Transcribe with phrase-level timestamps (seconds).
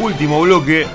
[0.00, 0.86] Último bloque.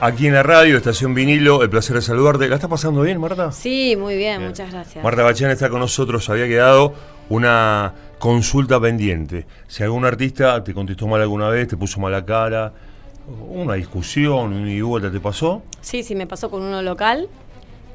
[0.00, 2.48] Aquí en la radio, Estación Vinilo, el placer de saludarte.
[2.48, 3.52] ¿La está pasando bien, Marta?
[3.52, 5.04] Sí, muy bien, muchas gracias.
[5.04, 6.92] Marta Bachán está con nosotros, había quedado
[7.28, 9.46] una consulta pendiente.
[9.68, 12.72] Si algún artista te contestó mal alguna vez, te puso mala cara,
[13.48, 15.62] una discusión, una y vuelta, ¿te pasó?
[15.80, 17.28] Sí, sí, me pasó con uno local,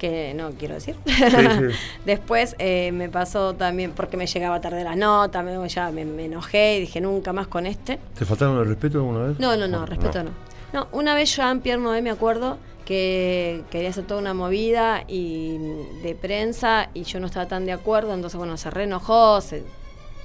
[0.02, 0.96] que no quiero decir.
[2.06, 6.78] Después eh, me pasó también porque me llegaba tarde la nota, me, ya me, enojé
[6.78, 8.00] y dije nunca más con este.
[8.18, 9.40] ¿Te faltaron el respeto alguna vez?
[9.40, 10.32] No, no, no, respeto no.
[10.74, 15.04] No, una vez yo en Pierre Noé me acuerdo que quería hacer toda una movida
[15.08, 15.60] y
[16.02, 19.64] de prensa y yo no estaba tan de acuerdo, entonces bueno, se reenojó, se,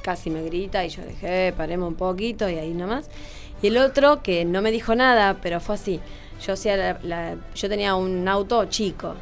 [0.00, 3.10] casi me grita y yo dije, eh, paremos un poquito y ahí nomás.
[3.60, 6.00] Y el otro que no me dijo nada, pero fue así.
[6.46, 6.98] Yo hacía
[7.54, 9.16] yo tenía un auto chico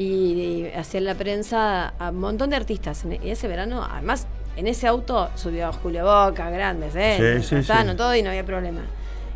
[0.00, 3.04] y, hacía la prensa a un montón de artistas.
[3.22, 4.26] Y ese verano, además,
[4.56, 7.42] en ese auto subió Julio Boca, grandes, ¿eh?
[7.42, 8.80] Sí, sí, todo y no había problema.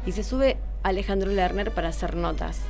[0.06, 2.60] Y se sube Alejandro Lerner para hacer notas.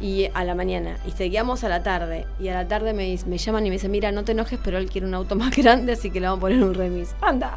[0.00, 0.96] Y a la mañana.
[1.06, 2.26] Y seguíamos a la tarde.
[2.38, 4.78] Y a la tarde me, me llaman y me dicen, mira, no te enojes, pero
[4.78, 7.14] él quiere un auto más grande, así que le vamos a poner un remis.
[7.20, 7.52] Anda,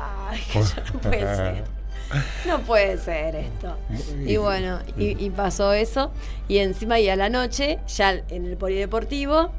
[0.93, 1.63] no puede ser.
[2.47, 3.77] No puede ser esto.
[4.25, 6.11] Y bueno, y, pasó eso.
[6.47, 9.51] Y encima y a la noche, ya en el polideportivo,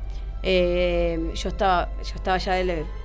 [0.42, 2.60] eh, yo estaba yo estaba ya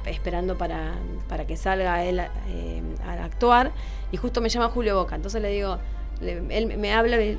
[0.06, 0.96] esperando para,
[1.30, 3.72] para que salga él eh, a actuar
[4.12, 5.78] y justo me llama Julio Boca entonces le digo
[6.20, 7.38] él me habla, me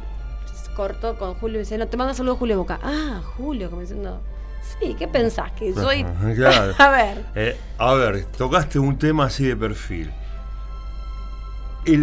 [0.74, 2.78] cortó con Julio y dice, no, te manda saludos Julio Boca.
[2.82, 4.20] Ah, Julio, como diciendo,
[4.62, 5.52] sí, ¿qué pensás?
[5.52, 6.02] Que soy...
[6.78, 7.24] a ver.
[7.34, 10.10] Eh, a ver, tocaste un tema así de perfil.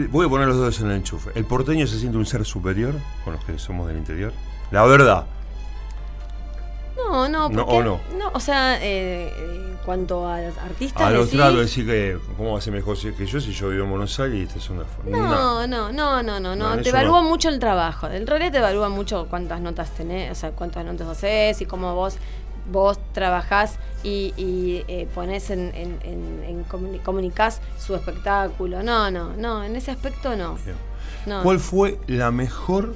[0.09, 1.31] Voy a poner los dos en el enchufe.
[1.35, 4.33] ¿El porteño se siente un ser superior con los que somos del interior?
[4.71, 5.25] La verdad.
[6.97, 8.31] No, no, porque, no, no.
[8.33, 11.03] o sea, eh, en cuanto a artistas.
[11.03, 13.83] A los tratos, decir que, ¿cómo va a ser mejor que yo si yo vivo
[13.83, 14.83] en Buenos Aires y esta es una.
[15.05, 16.81] No, no, no, no, no, no.
[16.81, 18.07] Te evalúa mucho el trabajo.
[18.07, 21.93] En realidad te evalúa mucho cuántas notas tenés, o sea, cuántas notas haces y cómo
[21.93, 22.17] vos
[22.71, 26.63] vos trabajás y, y eh, ponés en, en, en,
[27.03, 28.83] comunicás su espectáculo.
[28.83, 30.57] No, no, no, en ese aspecto no.
[31.25, 31.43] no.
[31.43, 32.95] ¿Cuál fue la mejor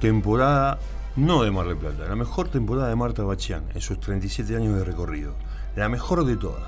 [0.00, 0.78] temporada
[1.16, 4.78] no de Mar del Plata, la mejor temporada de Marta Bachián en sus 37 años
[4.78, 5.34] de recorrido.
[5.76, 6.62] La mejor de todas.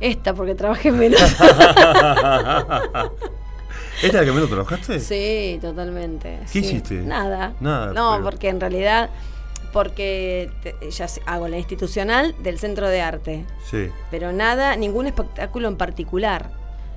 [0.00, 1.20] Esta, porque trabajé menos.
[4.02, 5.00] ¿Esta es la que menos trabajaste?
[5.00, 6.38] Sí, totalmente.
[6.52, 7.02] ¿Qué hiciste?
[7.02, 7.54] Nada.
[7.60, 7.92] Nada.
[7.92, 9.10] No, porque en realidad,
[9.72, 10.50] porque
[10.90, 13.44] ya hago la institucional del Centro de Arte.
[13.70, 13.90] Sí.
[14.10, 16.50] Pero nada, ningún espectáculo en particular.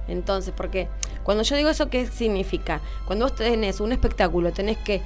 [0.08, 0.88] Entonces, porque
[1.24, 2.82] cuando yo digo eso, ¿qué significa?
[3.06, 5.02] Cuando vos tenés un espectáculo, tenés que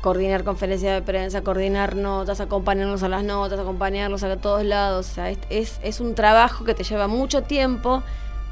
[0.00, 5.10] coordinar conferencias de prensa, coordinar notas, acompañarnos a las notas, acompañarlos a todos lados.
[5.10, 8.02] O sea, es, es, un trabajo que te lleva mucho tiempo,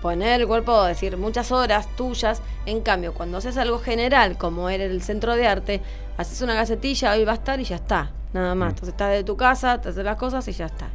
[0.03, 2.43] poner el cuerpo, decir muchas horas tuyas.
[2.67, 5.83] En cambio, cuando haces algo general, como era el centro de arte,
[6.17, 8.69] haces una gacetilla, hoy va a estar y ya está, nada más.
[8.69, 8.71] Mm.
[8.71, 10.89] Entonces estás de tu casa, te haces las cosas y ya está.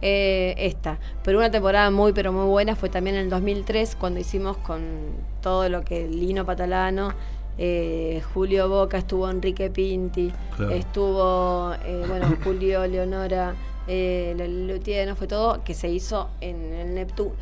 [0.00, 0.98] Eh, esta.
[1.24, 4.80] Pero una temporada muy, pero muy buena fue también en el 2003, cuando hicimos con
[5.42, 7.14] todo lo que Lino Patalano
[7.58, 10.32] eh, Julio Boca, estuvo Enrique Pinti,
[10.70, 13.54] estuvo eh, bueno Julio Leonora,
[13.88, 14.34] eh,
[14.68, 17.32] Lutier, fue todo que se hizo en el Neptuno.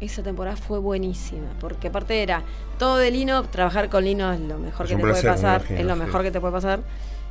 [0.00, 2.44] Esa temporada fue buenísima, porque aparte era
[2.78, 5.96] todo de Lino, trabajar con Lino es lo mejor que te puede pasar, es lo
[5.96, 6.80] mejor que te puede pasar.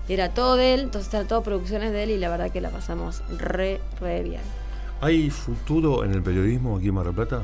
[0.08, 2.70] Era todo de él, entonces eran todo producciones de él y la verdad que la
[2.70, 4.42] pasamos re, re bien.
[5.02, 7.44] ¿Hay futuro en el periodismo aquí en Mar del Plata?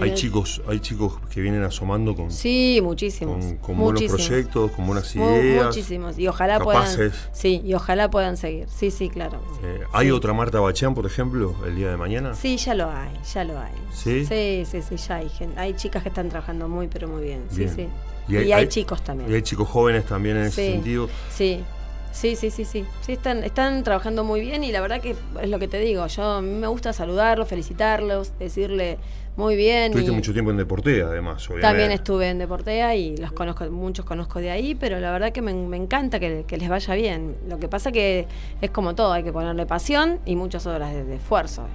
[0.00, 5.14] Hay chicos, hay chicos que vienen asomando con sí, muchísimos, con, buenos proyectos, con buenas
[5.16, 9.40] ideas, muchísimos y ojalá puedan, sí, y ojalá puedan seguir, sí, sí, claro.
[9.64, 12.34] Eh, ¿Hay otra Marta Bachán, por ejemplo, el día de mañana?
[12.34, 13.72] Sí, ya lo hay, ya lo hay.
[13.92, 17.22] Sí, sí, sí, sí ya hay gente, hay chicas que están trabajando muy, pero muy
[17.22, 17.88] bien, sí, sí.
[18.28, 19.30] Y hay, chicos también.
[19.30, 21.08] Y hay chicos jóvenes también en ese sentido.
[21.30, 21.64] Sí.
[22.12, 22.84] Sí, sí, sí, sí.
[23.00, 26.06] Sí, están, están trabajando muy bien y la verdad que es lo que te digo.
[26.06, 28.98] Yo a mí me gusta saludarlos, felicitarlos, decirle
[29.38, 29.92] muy bien.
[29.92, 31.68] Tuviste mucho tiempo en Deportea, además, obviamente.
[31.68, 35.42] También estuve en Deportea y los conozco, muchos conozco de ahí, pero la verdad que
[35.42, 37.36] me, encanta que, les vaya bien.
[37.48, 38.26] Lo que pasa que
[38.60, 41.68] es como todo, hay que ponerle pasión y muchas horas de, esfuerzo,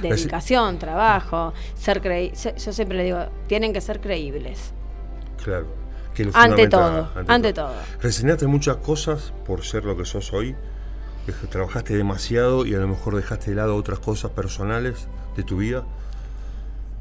[0.00, 4.72] dedicación, trabajo, ser creí Yo siempre le digo, tienen que ser creíbles.
[5.44, 5.85] Claro.
[6.34, 7.72] Ante todo, ante, todo.
[8.00, 10.54] Resignaste muchas cosas por ser lo que sos hoy.
[11.50, 15.84] Trabajaste demasiado y a lo mejor dejaste de lado otras cosas personales de tu vida.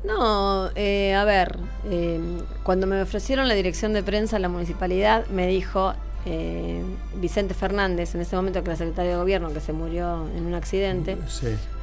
[0.04, 2.20] No, eh, a ver, eh,
[2.64, 5.94] cuando me ofrecieron la dirección de prensa en la municipalidad, me dijo
[6.26, 6.84] eh,
[7.16, 10.54] Vicente Fernández, en ese momento que era secretario de gobierno, que se murió en un
[10.54, 11.18] accidente,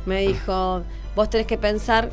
[0.07, 0.83] me dijo,
[1.17, 2.11] vos tenés que pensar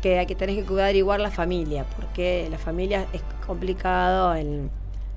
[0.00, 4.70] que hay que tenés que cuidar igual la familia, porque la familia es complicado, en,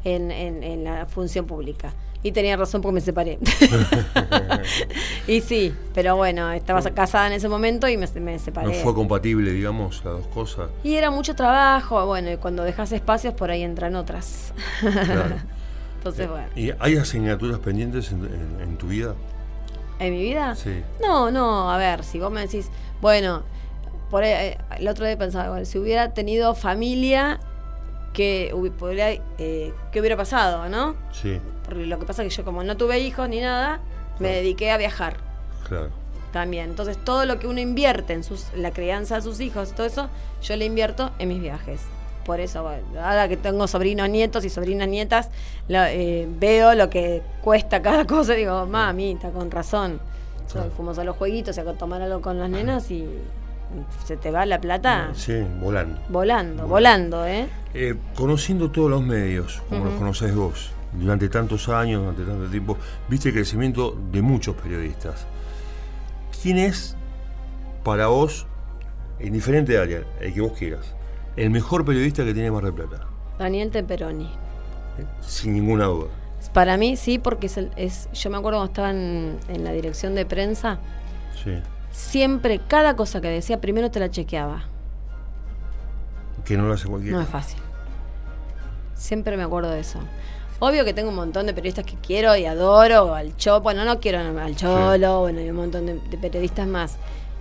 [0.03, 0.31] en-
[0.63, 1.93] en la función pública.
[2.23, 3.37] Y tenía razón porque me separé.
[5.27, 8.67] y sí, pero bueno, estaba casada en ese momento y me, me separé.
[8.67, 10.69] No fue compatible, digamos, las dos cosas.
[10.83, 14.53] Y era mucho trabajo, bueno, y cuando dejas espacios por ahí entran otras.
[14.81, 15.35] Claro.
[15.97, 19.13] Entonces, bueno, ¿Y hay asignaturas pendientes en, en- en tu vida?
[19.99, 20.55] ¿en mi vida?
[20.55, 20.83] Sí.
[21.01, 22.69] No, no, a ver, si vos me decís,
[23.01, 23.41] bueno,
[24.11, 27.39] por ahí, eh, el otro día pensaba, bueno, si hubiera tenido familia,
[28.17, 30.95] que podría, eh, ¿qué hubiera pasado, no?
[31.11, 33.79] Sí, Porque lo que pasa es que yo como no tuve hijos ni nada,
[34.17, 35.17] me dediqué a viajar
[35.67, 35.89] claro.
[36.33, 36.71] también.
[36.71, 40.09] Entonces todo lo que uno invierte en sus, la crianza de sus hijos todo eso,
[40.41, 41.81] yo le invierto en mis viajes.
[42.25, 42.67] Por eso,
[42.99, 45.29] ahora que tengo sobrinos nietos y sobrinas nietas,
[45.67, 49.99] la- eh, veo lo que cuesta cada cosa y digo, mamita, con razón.
[50.47, 50.71] Yo Claro.
[50.75, 53.05] fuimos a los jueguitos, a tomar algo con las nenas y
[54.05, 55.99] se te va la plata Sí, volando.
[56.09, 57.47] volando, volando, ¿eh?
[57.73, 62.77] Eh, conociendo todos los medios, como los conocés vos, durante tantos años, durante tanto tiempo,
[63.09, 65.25] viste el crecimiento de muchos periodistas.
[66.41, 66.95] ¿Quién es
[67.83, 68.45] para vos,
[69.19, 70.93] en diferente área, el que vos quieras,
[71.35, 73.05] el mejor periodista que tiene Mar del Plata?
[73.37, 74.25] Daniel Temperoni.
[74.25, 75.05] ¿Eh?
[75.21, 76.07] Sin ninguna duda.
[76.53, 79.71] Para mí sí, porque es, el- es yo me acuerdo cuando estaba en, en la
[79.71, 80.79] dirección de prensa,
[81.43, 81.51] Sí.
[81.91, 84.63] Siempre cada cosa que decía primero te la chequeaba.
[86.45, 87.17] Que no lo hace cualquiera.
[87.17, 87.59] No es fácil.
[88.95, 89.99] Siempre me acuerdo de eso.
[90.59, 93.99] Obvio que tengo un montón de periodistas que quiero y adoro, al Cholo, bueno, no
[93.99, 96.95] quiero al Cholo, bueno, hay un montón de, de periodistas más,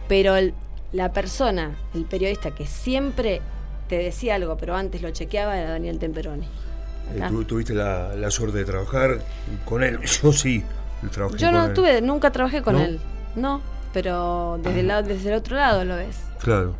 [0.07, 0.53] pero el-
[0.93, 3.41] la persona, el periodista que siempre
[3.89, 6.47] te decía algo, pero antes lo chequeaba, era Daniel Temperoni.
[7.15, 7.29] Eh, Acá.
[7.31, 9.21] tú tuviste la, la suerte de trabajar
[9.65, 9.99] con él.
[10.23, 10.63] Yo sí.
[11.11, 11.73] trabajé Yo con no él.
[11.75, 12.83] tuve, nunca trabajé con ¿No?
[12.85, 13.01] él,
[13.35, 13.63] no,
[13.97, 16.19] pero desde el, lado, desde el otro lado lo ves.
[16.43, 16.75] Claro.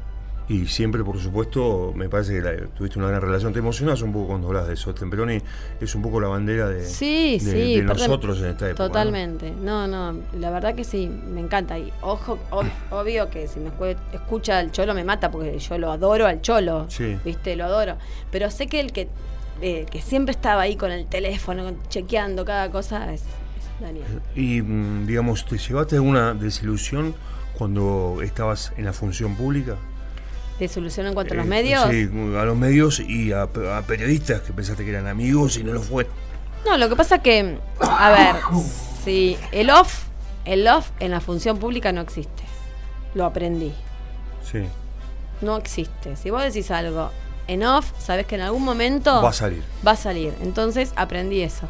[0.51, 3.55] Y siempre, por supuesto, me parece que la- tuviste una gran relación.
[3.55, 4.93] Te emocionas un poco cuando hablas de eso.
[4.95, 5.39] Temperoni
[5.81, 7.77] es un poco la bandera de, Sí, de- sí.
[7.79, 8.87] de nosotros en esta época.
[8.87, 9.51] Totalmente.
[9.51, 9.89] ¿no?
[9.89, 11.79] no, la verdad que sí, me encanta.
[11.79, 15.79] Y ojo, ob- obvio que si me escu- escucha al cholo me mata porque yo
[15.79, 16.85] lo adoro al cholo.
[16.91, 17.17] Sí.
[17.25, 17.57] ¿Viste?
[17.57, 17.97] Lo adoro.
[18.31, 19.09] Pero sé que el que,
[19.63, 23.25] eh, que siempre estaba ahí con el teléfono, chequeando cada cosa, es
[23.81, 24.05] Daniel.
[24.35, 24.61] Y,
[25.07, 27.15] digamos, ¿te llevaste alguna desilusión
[27.57, 29.77] cuando estabas en la función pública?
[30.59, 31.85] ¿Desilusión en cuanto a Eh, los medios?
[31.91, 32.09] Sí,
[32.39, 35.83] a los medios y a, a periodistas que pensaste que eran amigos y no lo
[35.83, 36.07] fue.
[36.65, 38.37] No, lo que pasa que, a ver,
[39.05, 40.05] si el off,
[40.47, 42.43] el off en la función pública no existe.
[43.15, 43.73] Lo aprendí.
[44.51, 44.61] Sí.
[45.43, 46.17] No existe.
[46.17, 47.11] Si vos decís algo
[47.47, 49.63] en off, sabés que en algún momento Va a salir.
[49.87, 50.33] va a salir.
[50.43, 51.69] Entonces aprendí eso.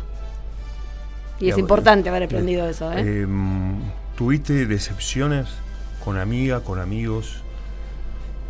[1.40, 3.02] Y es importante haber eh, aprendido eso, ¿eh?
[3.04, 3.26] Eh,
[4.16, 5.46] ¿Tuviste decepciones
[6.04, 7.42] con amigas, con amigos,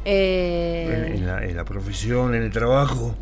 [0.05, 3.15] Eh, en, en la, en la profesión, en el trabajo?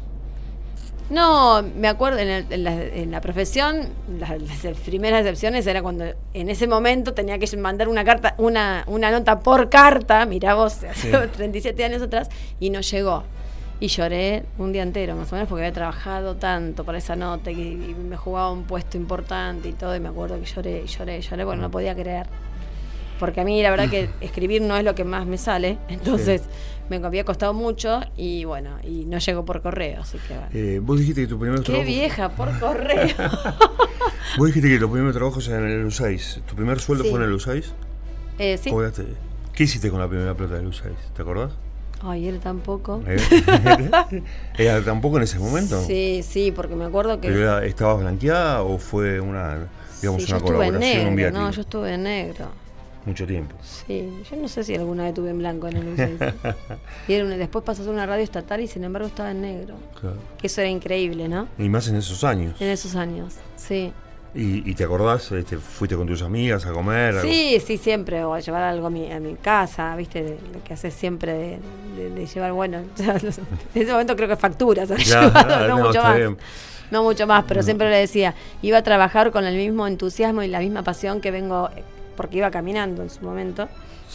[1.10, 3.88] No, me acuerdo, en, el- en la, en la profesión,
[4.18, 4.30] las,
[4.64, 9.10] las primeras excepciones era cuando en ese momento tenía que mandar una carta, una, una
[9.10, 11.16] nota por carta, mirá vos, hace Sí.
[11.36, 12.28] 37 años atrás,
[12.60, 13.24] y no llegó.
[13.80, 17.50] Y lloré un día entero, más o menos, porque había trabajado tanto para esa nota
[17.50, 21.20] y, y me jugaba un puesto importante y todo, y me acuerdo que lloré, lloré,
[21.20, 22.26] lloré, porque no podía creer.
[23.18, 26.42] Porque a mí la verdad que escribir no es lo que más me sale, entonces
[26.88, 30.48] me había costado mucho y bueno, y no llegó por correo, así que bueno.
[30.54, 31.86] Eh, vos dijiste que tu primer Qué trabajo.
[31.86, 33.14] vieja, por correo.
[34.38, 36.42] Vos dijiste que tu primer trabajo era en el U6.
[36.42, 37.10] ¿Tu primer sueldo Sí.
[37.10, 37.64] fue en el U6?
[38.38, 38.70] Eh, sí.
[38.70, 39.06] Cobraste-
[39.52, 40.82] ¿Qué hiciste con la primera plata del U6?
[41.14, 41.52] ¿Te acordás?
[42.06, 43.02] Ay, él tampoco.
[43.06, 43.16] ¿Eh?
[44.58, 45.80] ¿Era tampoco en ese momento?
[45.82, 47.28] Sí, sí, porque me acuerdo que.
[47.28, 49.68] ¿Pero ¿Estabas blanqueada o fue una,
[50.00, 50.42] digamos, Sí, yo una estuve en
[50.72, 51.40] colaboración, un negro.
[51.40, 52.46] No, yo estuve en negro.
[53.06, 53.54] Mucho tiempo.
[53.62, 56.34] Sí, yo no sé si alguna vez estuve en blanco en el U6.
[57.08, 59.42] y era una- después pasó a ser una radio estatal y sin embargo estaba en
[59.42, 59.74] negro.
[60.00, 60.16] Claro.
[60.38, 61.48] Que eso era increíble, ¿no?
[61.58, 62.58] Y más en esos años.
[62.60, 63.92] En esos años, sí.
[64.34, 65.30] ¿Y, y te acordás?
[65.32, 67.14] Este, ¿Fuiste con tus amigas a comer?
[67.16, 67.22] algo?
[67.22, 68.24] Sí, sí, siempre.
[68.24, 70.22] O a llevar algo a mi, a mi casa, ¿viste?
[70.22, 71.58] De- lo que haces siempre de,
[71.96, 72.78] de- de llevar, bueno.
[72.98, 74.88] en ese momento creo que facturas.
[74.88, 74.96] Ya,
[75.28, 76.16] llevado, no, no, mucho más.
[76.16, 76.36] bien.
[76.90, 80.48] No mucho más, pero siempre le decía, iba a trabajar con el mismo entusiasmo y
[80.48, 81.70] la misma pasión que vengo,
[82.16, 83.68] porque iba caminando en su momento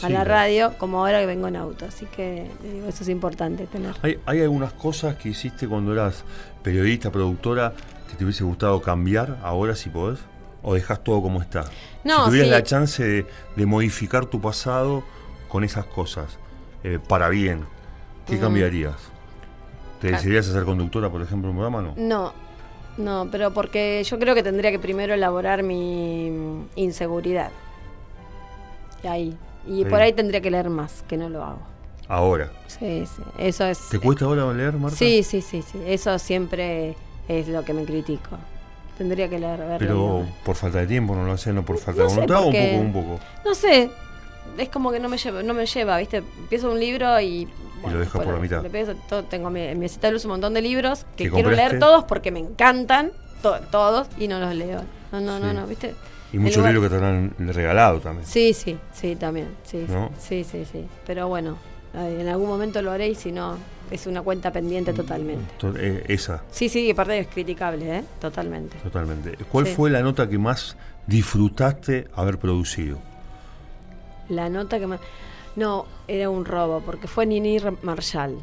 [0.04, 0.30] a la claro.
[0.30, 1.86] radio, como ahora que vengo en auto.
[1.86, 3.96] Así que le digo, eso es importante tener.
[4.02, 6.24] ¿Hay, hay algunas cosas que hiciste cuando eras
[6.64, 7.74] periodista, productora,
[8.10, 10.20] que te hubiese gustado cambiar ahora si podés?
[10.62, 11.64] ¿O dejas todo como está?
[12.04, 12.52] No, si tuvieras sí.
[12.54, 13.26] la chance de,
[13.56, 15.04] de modificar tu pasado
[15.48, 16.38] con esas cosas,
[16.84, 17.66] eh, para bien,
[18.28, 18.42] ¿qué Mm.
[18.42, 18.96] cambiarías?
[20.02, 20.12] ¿Te Ah.
[20.12, 21.82] decidirías a ser conductora, por ejemplo, en un programa?
[21.82, 21.94] No.
[21.98, 22.34] No,
[22.98, 27.52] no, pero porque yo creo que tendría que primero elaborar mi inseguridad.
[29.04, 29.38] Y ahí.
[29.68, 31.60] Y por ahí tendría que leer más, que no lo hago.
[32.08, 32.50] Ahora.
[32.68, 33.22] Sí, sí.
[33.38, 33.90] Eso es.
[33.90, 34.98] ¿Te cuesta ahora leer, Marta?
[34.98, 35.80] Sí, sí, sí, sí.
[35.86, 36.96] Eso siempre
[37.28, 38.38] es lo que me critico.
[38.98, 39.78] Tendría que leer.
[39.78, 42.48] Pero por falta de tiempo no lo hace, no por falta No de voluntad o
[42.48, 43.20] un poco, un poco.
[43.46, 43.90] No sé,
[44.58, 46.18] es como que no me lleva, no me lleva, ¿viste?
[46.18, 47.48] Empiezo un libro y...
[47.84, 48.62] lo dejas por la mitad.
[48.62, 51.26] le empiezo todo- tengo mi, en mi mesita de luz un montón de libros que
[51.26, 51.70] ¿Que quiero compraste?
[51.70, 53.12] leer todos porque me encantan,
[53.42, 54.82] to- todos, y no los leo.
[55.14, 55.96] No, no, no, no, ¿viste?
[56.32, 58.26] Y muchos libros que te han regalado también.
[58.26, 59.48] Sí, sí, sí, también.
[59.64, 60.12] Sí, ¿No?
[60.20, 60.86] sí, sí, sí.
[61.06, 61.58] Pero bueno,
[61.96, 63.58] eh, en algún momento lo haré y si no,
[63.90, 65.46] es una cuenta pendiente totalmente.
[65.58, 68.04] To- eh, esa, Sí, sí, aparte es criticable, ¿eh?
[68.22, 68.78] Totalmente.
[68.84, 69.38] totalmente.
[69.52, 69.74] ¿Cuál Sí.
[69.76, 73.00] fue la nota que más disfrutaste haber producido?
[74.30, 74.98] La nota que me...
[75.56, 78.38] No, era un robo, porque fue Nini Marshall,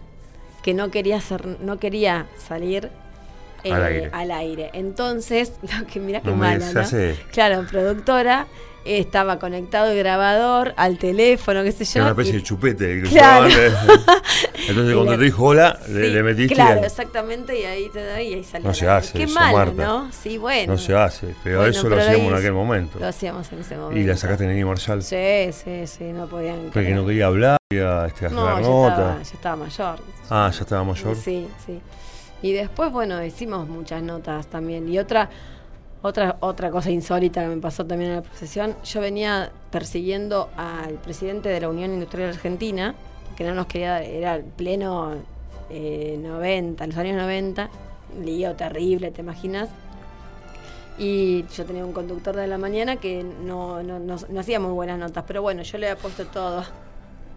[0.62, 2.90] que no quería, hacer, no quería salir
[3.68, 4.10] eh, Al aire.
[4.12, 4.70] al aire.
[4.72, 6.80] Entonces, lo que No me mala, ¿no?
[6.80, 8.46] hace- Claro, productora,
[8.84, 11.92] estaba conectado el grabador al teléfono, qué sé yo.
[11.96, 13.02] Era una especie y- de chupete.
[13.02, 13.48] que Claro.
[14.68, 16.54] Entonces cuando te dijo hola, le, Sí, le metiste.
[16.54, 18.68] Claro, al- exactamente, y ahí te doy y ahí salió.
[18.68, 19.84] No se hace Qué eso, Marta.
[19.84, 20.10] ¿no?
[20.12, 20.72] Sí, bueno.
[20.74, 22.98] No se hace, pero Bueno, eso lo hacíamos en aquel momento.
[23.00, 23.98] Lo hacíamos en ese momento.
[24.00, 25.02] Y la sacaste en Nini Marshall.
[25.02, 26.70] Sí, sí, sí, no podían.
[26.72, 28.88] Porque no quería hablar, quería este, hacer No, la nota.
[28.90, 29.98] estaba, ya estaba mayor.
[30.30, 31.16] Ah, ya estaba mayor.
[31.16, 31.80] Sí, sí.
[32.42, 34.88] Y después, bueno, hicimos muchas notas también.
[34.88, 35.30] Y otra,
[36.02, 40.94] otra, otra cosa insólita que me pasó también en la procesión, yo venía persiguiendo al
[40.94, 42.94] presidente de la Unión Industrial Argentina,
[43.36, 45.14] que no nos quería, era el pleno
[45.70, 47.68] eh, 90, los años 90,
[48.22, 49.68] lío terrible, ¿te imaginas?
[50.98, 54.98] Y yo tenía un conductor de la mañana que no, no, no- hacía muy buenas
[54.98, 56.64] notas, pero bueno, yo le había puesto todo.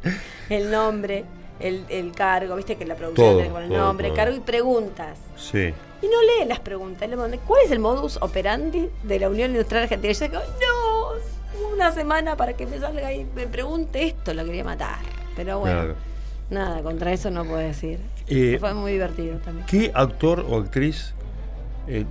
[0.50, 1.26] El nombre,
[1.60, 4.16] el, el cargo, viste que la producción Todo, tiene poner todo, nombre, todo.
[4.16, 5.18] cargo y preguntas.
[5.38, 5.74] Sí.
[6.02, 9.52] Y no lee las preguntas, le mandé, ¿cuál es el modus operandi de la Unión
[9.52, 10.12] Industrial Argentina?
[10.12, 14.46] Y yo digo, no, una semana para que me salga y me pregunte esto, lo
[14.46, 15.00] quería matar.
[15.36, 15.96] Pero bueno, Claro.
[16.50, 18.00] nada, contra eso no puedo decir.
[18.28, 19.66] Eh, Fue muy divertido también.
[19.68, 21.14] ¿Qué actor o actriz
[21.88, 22.06] eh,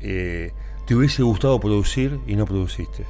[0.00, 0.52] eh,
[0.86, 3.04] te hubiese gustado producir y no produciste?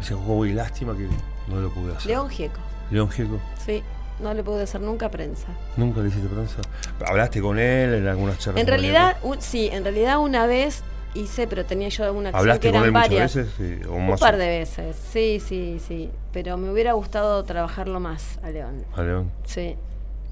[0.00, 1.06] O sea, uy, lástima que
[1.48, 2.10] no lo pude hacer.
[2.10, 2.58] León Gieco,
[2.90, 3.38] León Gieco.
[3.64, 3.82] sí,
[4.20, 5.48] no le pude hacer nunca prensa.
[5.76, 6.58] ¿Nunca le hiciste prensa?
[7.06, 8.60] ¿Hablaste con él en algunas charlas?
[8.60, 10.82] En realidad, un- sí, en realidad una vez
[11.14, 12.34] hice, pero tenía yo una él?
[12.34, 13.34] acción que ¿Hablaste con eran muchas varias.
[13.36, 13.54] veces?
[13.82, 16.10] Sí, o Un más par o- de veces, sí, sí, sí.
[16.32, 18.84] Pero me hubiera gustado trabajarlo más a León.
[18.96, 19.30] a León.
[19.44, 19.76] Sí.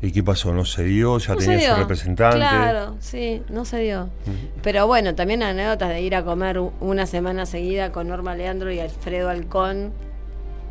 [0.03, 0.55] ¿Y qué pasó?
[0.55, 1.19] ¿No se dio?
[1.19, 2.39] ¿Ya No tenía su representante?
[2.39, 4.09] Claro, sí, no se dio.
[4.63, 8.81] Pero bueno, también anécdotas de ir a comer una semana seguida con Norma Leandro y
[8.81, 9.93] Alfredo Alcón.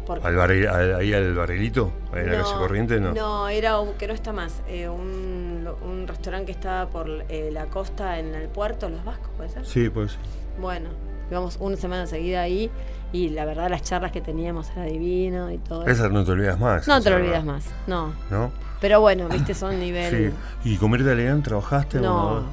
[0.09, 1.91] Porque ¿Al barril- al- ¿Ahí al barrilito?
[2.13, 2.99] ¿En la calle Corriente?
[2.99, 3.13] No.
[3.13, 4.63] No, era un- que no está más.
[4.67, 9.29] eh, un, un restaurante que estaba por eh, la costa en el puerto, Los Vascos,
[9.37, 9.63] ¿puede ser?
[9.67, 10.17] Sí, pues.
[10.59, 10.89] Bueno,
[11.29, 12.71] íbamos una semana seguida ahí
[13.11, 15.83] y la verdad las charlas que teníamos era divino y todo.
[15.83, 15.91] eso.
[15.91, 16.87] Esa no te olvidas más.
[16.87, 18.11] No te lo olvidas más, no.
[18.31, 18.51] ¿No?
[18.81, 20.33] Pero bueno, viste, son nivel...
[20.63, 20.69] Sí.
[20.71, 22.39] ¿Y comer León trabajaste No?
[22.39, 22.47] No.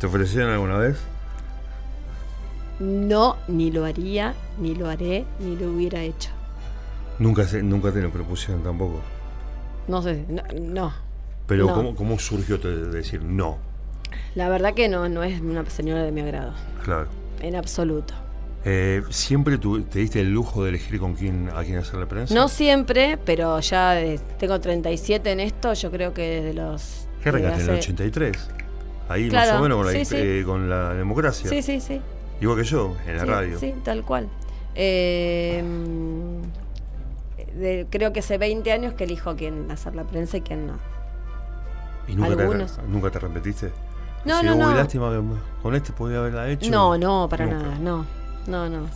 [0.00, 0.98] ¿Te ofrecieron alguna vez?
[2.80, 6.30] No, ni lo haría, ni lo haré, ni lo hubiera hecho.
[7.18, 9.00] Nunca, se- nunca te lo propusieron tampoco.
[9.88, 10.42] No sé, no.
[10.60, 10.92] no.
[11.46, 11.74] Pero No.
[11.74, 13.58] ¿cómo, ¿cómo surgió te- de decir no?
[14.34, 17.06] La verdad que no, no es una señora de mi agrado, Claro.
[17.40, 18.14] en absoluto.
[18.64, 22.06] Eh, ¿Siempre tu- te diste el lujo de elegir con quién, a quién hacer la
[22.06, 22.32] prensa?
[22.34, 27.08] No siempre, pero ya de- tengo 37 en esto, yo creo que desde los...
[27.22, 28.48] ¿Qué arrancaste en el hace- 83?
[29.08, 30.16] Ahí Claro, más o menos con la, sí, sí.
[30.16, 31.50] eh, con la democracia.
[31.50, 32.00] Sí, sí, sí.
[32.42, 33.58] Igual que yo, en la sí, radio.
[33.58, 34.28] Sí, tal cual.
[34.74, 35.62] Eh,
[37.54, 40.74] de- creo que hace 20 años que elijo quién hacer la prensa y quién no.
[42.08, 43.70] ¿Y nunca te, nunca te repetiste?
[44.24, 44.74] No, Sí, no, no.
[44.74, 45.20] lástima que
[45.62, 46.70] con este podía haberla hecho.
[46.70, 47.58] No, no, para Nunca.
[47.62, 48.06] nada, no.
[48.46, 48.86] No, no.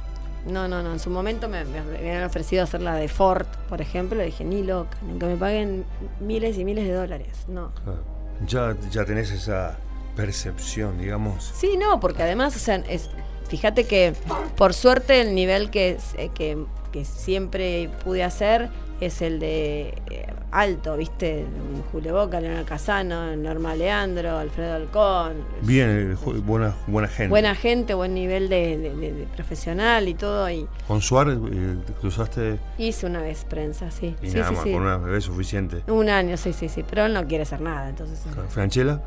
[0.46, 0.92] No, no, no.
[0.92, 4.16] En su momento me, me habían ofrecido hacer la de Ford, por ejemplo.
[4.16, 5.84] Le dije, ni loca, que me paguen
[6.20, 7.44] miles y miles de dólares.
[7.48, 7.72] No.
[7.84, 7.98] Claro.
[8.46, 9.76] Ya, ya tenés esa
[10.14, 11.52] percepción, digamos.
[11.54, 13.10] Sí, no, porque además, o sea, es,
[13.48, 14.12] fíjate que
[14.56, 16.58] por suerte el nivel que, eh, que,
[16.92, 18.68] que siempre pude hacer
[19.00, 21.44] es el de eh, alto, ¿viste?
[21.92, 25.34] Julio Boca, Leonel Casano, Norma Leandro, Alfredo Alcón.
[25.60, 27.28] Bien, eh, buena, buena gente.
[27.28, 30.48] Buena gente, buen nivel de, de- de- de profesional y todo.
[30.48, 34.16] Y Con Suárez eh, te cruzaste hice una vez prensa, sí.
[34.22, 34.72] y sí, nada sí, más, sí.
[34.72, 35.82] con una vez suficiente.
[35.88, 36.82] Un año, sí, sí, sí.
[36.88, 38.18] Pero él no quiere hacer nada, entonces.
[38.48, 39.02] Franchella,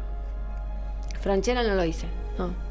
[1.22, 2.06] Franchella no lo hice,
[2.38, 2.69] no.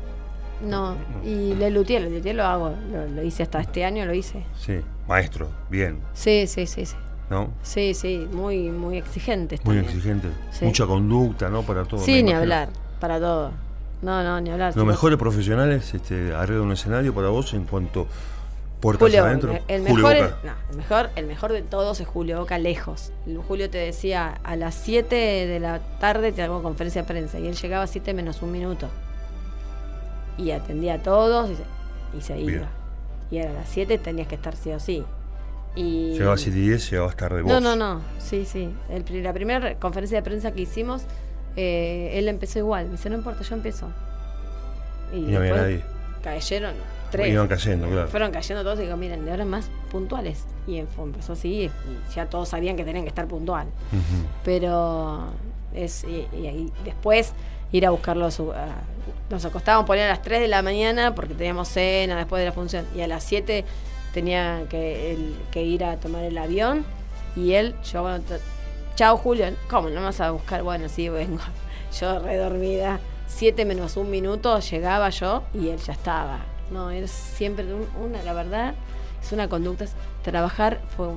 [0.62, 4.14] No, y Le Luthier, Le Luthier lo hago, lo, lo hice hasta este año, lo
[4.14, 4.44] hice.
[4.58, 6.96] sí, maestro, bien, Sí, sí, sí, sí.
[7.30, 7.50] ¿no?
[7.62, 10.32] Sí, sí, muy, muy exigentes Muy también.
[10.50, 10.64] Sí.
[10.64, 11.62] Mucha conducta, ¿no?
[11.62, 12.00] Para todo.
[12.00, 12.38] Sí, ni imagino.
[12.40, 12.68] hablar,
[13.00, 13.52] para todo.
[14.00, 14.74] No, no, ni hablar.
[14.76, 18.06] Los mejores profesionales este, arriba de un escenario para vos en cuanto
[18.80, 19.58] ¿Puertas Julio, adentro?
[19.68, 20.36] el- Julio mejor, Boca.
[20.44, 23.12] no, el mejor, el mejor de todos es Julio Boca lejos.
[23.48, 27.48] Julio te decía a las 7 de la tarde te hago conferencia de prensa y
[27.48, 28.88] él llegaba a 7 menos un minuto.
[30.38, 31.62] Y atendía a todos y se,
[32.16, 32.68] y se iba.
[33.30, 35.04] Y era a las 7 tenías que estar sí o sí.
[35.76, 37.52] Y Llegaba a 7 y 10, llegabas tarde vos.
[37.52, 38.00] no, no, no.
[38.18, 38.70] Sí, sí.
[38.88, 41.02] El la primera conferencia de prensa que hicimos,
[41.56, 42.86] eh, él empezó igual.
[42.86, 43.88] Me dice, no importa, yo empiezo.
[45.12, 45.84] Y no había nadie.
[46.22, 46.74] Cayeron
[47.10, 47.32] tres.
[47.32, 48.08] Iban cayendo, claro.
[48.08, 50.44] Fueron cayendo todos y digo, miren, de ahora más puntuales.
[50.66, 51.70] Y empezó así y
[52.14, 53.66] ya todos sabían que tenían que estar puntual.
[54.44, 55.26] Pero
[55.74, 57.32] es y, y- y después
[57.72, 58.52] ir a buscarlo a su...
[58.52, 58.76] a-
[59.30, 62.46] nos acostábamos por ahí a las 3 de la mañana porque teníamos cena después de
[62.46, 62.86] la función.
[62.96, 63.64] Y a las 7
[64.12, 66.84] tenía que, él- que ir a tomar el avión.
[67.36, 68.22] Y él, yo, bueno,
[68.94, 70.62] chao Julio, ¿cómo no me vas a buscar?
[70.62, 71.38] Bueno, sí, vengo.
[72.00, 73.00] Yo redormida.
[73.26, 76.38] 7 menos un minuto llegaba yo y él ya estaba.
[76.70, 78.74] No, es siempre un- una, la verdad,
[79.22, 79.84] es una conducta.
[80.22, 81.08] Trabajar fue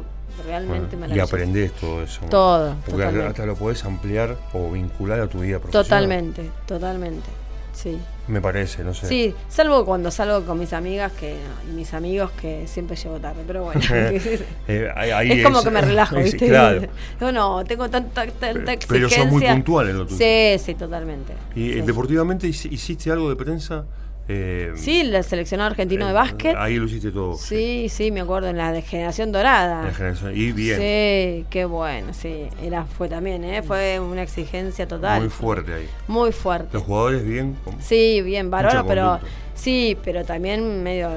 [0.45, 1.35] realmente Bueno, y maravilloso.
[1.35, 2.21] aprendés todo eso.
[2.29, 3.27] Todo, Porque totalmente.
[3.27, 5.85] hasta lo podés ampliar o vincular a tu vida profesional.
[5.85, 7.29] Totalmente, totalmente.
[7.73, 7.97] Sí.
[8.27, 9.07] Me parece, no sé.
[9.07, 11.37] Sí, salvo cuando salgo con mis amigas que
[11.69, 13.79] y mis amigos que siempre llego tarde, pero bueno.
[14.67, 16.47] Eh, ahí- es como que me relajo, es- ¿viste?
[16.49, 16.81] Claro.
[17.21, 18.87] No, no, tengo tanta, tanta Pero- exigencia.
[18.89, 20.17] pero sos muy puntual en lo tuyo.
[20.17, 21.33] Sí, sí, totalmente.
[21.55, 21.81] ¿Y eh, sí.
[21.81, 23.85] deportivamente hici- hiciste algo de prensa?
[24.33, 26.55] Eh, Sí, el seleccionado argentino de eh, básquet.
[26.57, 27.35] Ahí lo hiciste todo.
[27.35, 29.83] Sí, sí, me acuerdo, en la de generación dorada.
[29.85, 30.77] La generación- Y bien.
[30.77, 32.47] Sí, qué bueno, sí.
[32.63, 33.61] Era, fue también, ¿eh?
[33.61, 35.21] Fue una exigencia total.
[35.21, 35.87] Muy fuerte ahí.
[36.07, 36.69] Muy fuerte.
[36.73, 37.55] Los jugadores bien.
[37.79, 39.19] Sí, bien, bárbaro, pero
[39.53, 41.09] sí, pero también medio,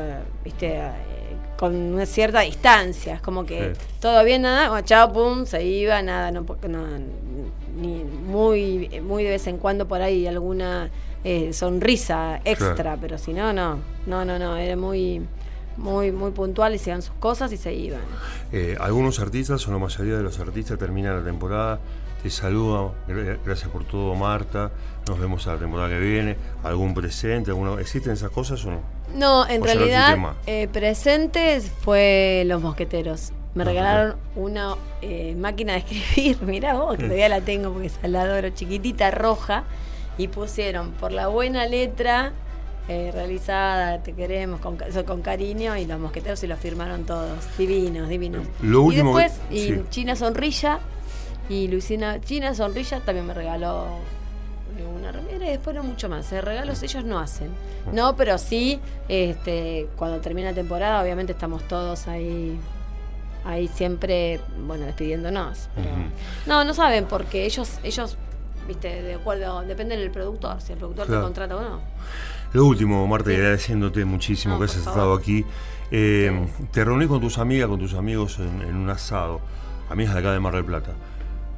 [0.44, 0.90] viste, eh,
[1.56, 3.14] con una cierta distancia.
[3.14, 3.80] Es como que Sí.
[4.00, 6.87] todo bien, nada, bueno, chao, pum, se iba, nada, no, no,
[7.80, 10.90] ni muy, muy de vez en cuando por ahí alguna
[11.24, 12.98] eh, sonrisa extra, Claro.
[13.00, 15.22] pero si no, no, no, no, no, era muy,
[15.76, 18.00] muy, muy puntual, hacían sus cosas y se iban.
[18.52, 21.80] Eh, algunos artistas, o la mayoría de los artistas, terminan la temporada,
[22.22, 24.70] te saludan, gra- gracias por todo, Marta,
[25.08, 28.80] nos vemos a la temporada que viene, algún presente, alguna, ¿existen esas cosas o no?
[29.14, 33.32] No, en no realidad, eh, presentes fue Los Mosqueteros.
[33.54, 37.98] Me regalaron una eh, máquina de escribir, mirá vos, que todavía la tengo porque es
[38.02, 39.64] al adoro, chiquitita, roja,
[40.18, 42.33] y pusieron por la buena letra
[42.88, 44.77] eh, realizada, te queremos, con,
[45.22, 48.46] cariño, y Los Mosqueteros y lo firmaron todos, divinos, divinos.
[48.62, 49.83] Lo último y después, que- y sí.
[49.90, 50.79] China Sonrilla,
[51.48, 53.87] y Luisina, China Sonrilla también me regaló
[54.79, 56.31] eh, una remera y después no mucho más.
[56.33, 57.48] Eh, regalos ellos no hacen.
[57.92, 62.59] No, pero sí, este, cuando termina la temporada, obviamente estamos todos ahí,
[63.44, 65.68] ahí siempre, bueno, despidiéndonos.
[65.74, 65.88] Pero.
[66.46, 68.16] No, no saben porque ellos, ellos,
[68.66, 71.20] viste, de acuerdo, depende del productor, si el productor Claro.
[71.20, 71.81] te contrata o no.
[72.53, 73.37] Lo último, Marta, Sí.
[73.37, 75.44] agradeciéndote muchísimo No, que hayas estado aquí.
[75.90, 79.40] Eh, te reunís con tus amigas, con tus amigos en, en un asado,
[79.90, 80.92] amigas de acá de Mar del Plata.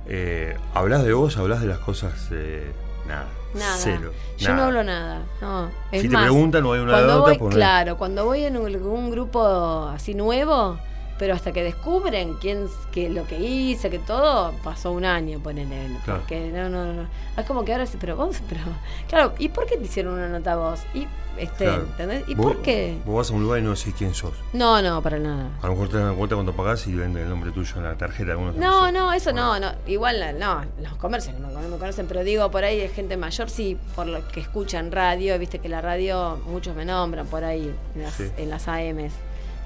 [0.07, 1.37] Eh, ¿Hablas de vos?
[1.37, 2.29] ¿Hablas de las cosas?
[2.33, 2.73] eh,
[3.07, 3.27] nada.
[3.55, 3.77] Nada.
[3.79, 4.13] Cero.
[4.39, 4.57] Yo nada.
[4.61, 5.23] no hablo nada.
[5.41, 5.71] No.
[5.91, 8.75] Es Si te preguntan, no hay una cuando nota, voy, Claro, cuando voy en un,
[8.77, 10.79] un grupo así nuevo,
[11.19, 15.89] pero hasta que descubren quién que lo que hice, que todo, pasó un año, ponele.
[16.05, 16.21] Claro.
[16.21, 17.07] Porque no, no, no.
[17.37, 18.61] Es como que ahora sí, pero vos, pero.
[19.09, 20.81] Claro, ¿y por qué te hicieron una nota a vos?
[20.95, 21.07] ¿Y,
[21.39, 21.83] este, Claro.
[21.83, 22.25] ¿entendés?
[22.29, 22.97] ¿Y por qué?
[23.05, 24.33] Vos vas a un lugar y no decís quién sos.
[24.55, 25.51] No, no, para nada.
[25.63, 27.95] A lo mejor te dan cuenta cuando pagás y venden el nombre tuyo en la
[27.97, 28.33] tarjeta.
[28.33, 29.73] algunos No, no, eso Bueno, no, no.
[29.87, 33.77] Igual no, los comercios no, me conocen, pero digo por ahí de gente mayor, sí,
[33.95, 38.03] por lo que escuchan radio, viste que la radio muchos me nombran por ahí en
[38.03, 38.31] las, Sí.
[38.39, 39.13] en las AMs.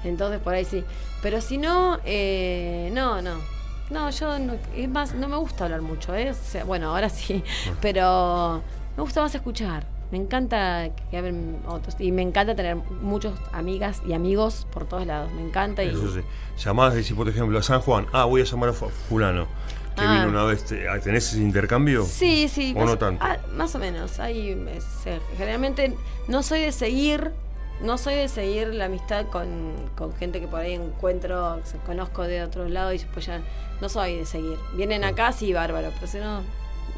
[0.03, 0.83] Entonces por ahí sí.
[1.21, 3.35] Pero si no, eh, no, no.
[3.89, 6.31] No, yo no, es más, no me gusta hablar mucho, ¿eh?
[6.31, 7.43] O sea, bueno, ahora sí,
[7.81, 8.61] pero
[8.95, 9.85] me gusta más escuchar.
[10.11, 11.95] Me encanta que hablen otros.
[11.99, 15.31] Y me encanta tener muchos amigas y amigos por todos lados.
[15.33, 15.83] Me encanta.
[15.83, 16.21] Y, Eso sí.
[16.63, 18.07] Llamás, decís, por ejemplo, a San Juan.
[18.11, 19.45] Ah, voy a llamar a fu- fulano.
[19.95, 20.13] Que Ah.
[20.15, 20.65] vino una vez.
[20.89, 22.03] ah, ¿Tenés ese intercambio?
[22.05, 22.73] Sí, sí.
[22.75, 23.23] ¿O más, no tanto?
[23.25, 24.19] ah, más o menos.
[24.19, 25.95] Ahí, es, eh, generalmente
[26.27, 27.31] no soy de seguir,
[27.81, 32.23] no soy de seguir la amistad con, con gente que por ahí encuentro, que conozco
[32.23, 33.41] de otros lados y después ya
[33.79, 34.57] no soy de seguir.
[34.75, 36.41] Vienen acá, sí, bárbaro, pero si no,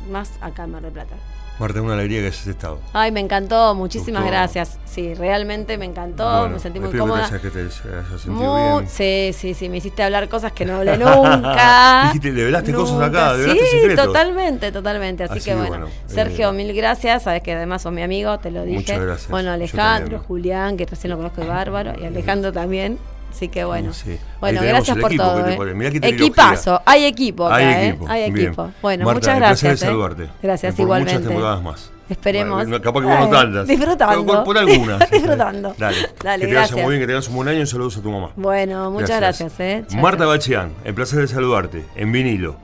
[0.09, 1.15] más acá en Mar del Plata.
[1.59, 2.79] Marta, una alegría que hayas estado.
[2.93, 4.79] Ay, me encantó, muchísimas gracias.
[4.85, 7.29] Sí, realmente me encantó, Bueno, me sentí muy cómoda.
[7.39, 8.89] que te hayas sentido Muy- bien.
[8.89, 12.05] sí, sí, sí, me hiciste hablar cosas que no hablé nunca.
[12.07, 14.05] Dijiste, develaste cosas acá, develaste sí, secretos.
[14.07, 15.23] totalmente, totalmente.
[15.25, 17.23] Así, Así que bueno, bueno, Sergio, eh, mil gracias.
[17.23, 18.77] Sabes que además sos mi amigo, te lo dije.
[18.79, 19.29] Muchas gracias.
[19.29, 20.19] Bueno, Alejandro.
[20.27, 22.97] Julián, que recién lo conozco de bárbaro, y Alejandro también.
[23.33, 23.91] Así que bueno.
[23.93, 24.19] Sí.
[24.39, 25.47] Bueno, gracias por equipo, todo.
[25.67, 25.73] ¿eh?
[25.73, 25.89] Mirá.
[26.07, 27.87] Equipazo, hay equipo acá, Hay ¿eh?
[27.89, 28.47] equipo, Hay bien.
[28.47, 28.71] equipo.
[28.79, 29.59] Bueno, Marta, muchas gracias.
[29.59, 29.87] placer de ¿eh?
[29.89, 30.29] saludarte.
[30.43, 31.13] Gracias Por igualmente.
[31.15, 31.91] Muchas temporadas más.
[32.09, 32.67] Esperemos.
[32.67, 33.67] Bueno, capaz que vos no Eh, tantas.
[33.67, 34.25] Disfrutando.
[34.25, 35.09] Por, por algunas.
[35.11, 35.75] disfrutando.
[35.79, 35.97] Dale.
[36.23, 36.79] Dale, que te gracias.
[36.79, 38.29] muy bien, que tengas un buen año y saludos a tu mamá.
[38.35, 39.83] Bueno, muchas gracias, ¿eh?
[39.87, 40.25] Chao, Marta.
[40.27, 42.55] Bachián, el placer de saludarte en vinilo,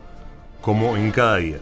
[0.61, 1.57] como en cada día.